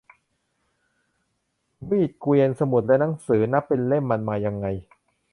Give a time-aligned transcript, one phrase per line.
[1.89, 4.67] มีด เกวียน สมุดและหนังสือ นับเป็นเล่ม มันมายังไง